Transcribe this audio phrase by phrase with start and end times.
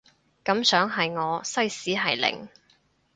[0.43, 2.49] 感想係我西史係零